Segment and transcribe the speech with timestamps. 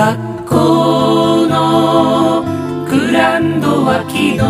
[0.00, 2.42] 学校の
[2.88, 4.46] グランド脇の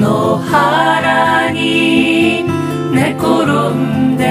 [0.00, 2.42] 野原に
[2.92, 4.24] 寝転んで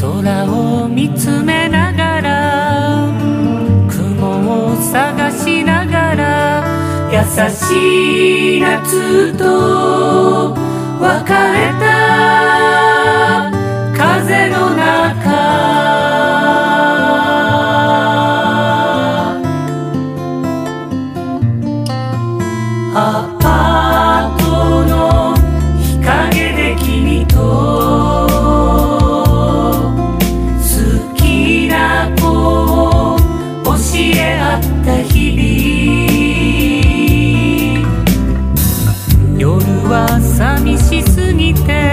[0.00, 3.12] 空を見つめながら
[3.88, 6.64] 雲を探しながら
[7.12, 10.63] 優しい夏と
[39.88, 41.92] は寂しすぎて」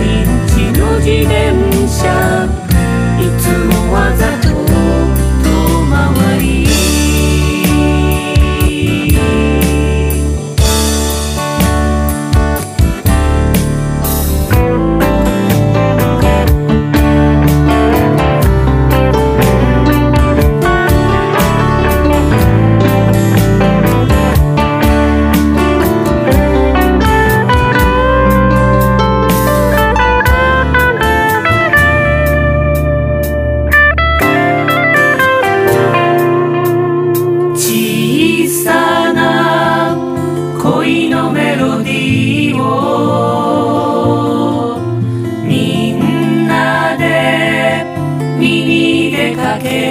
[0.00, 1.57] 命の字で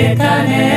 [0.07, 0.76] 세탄에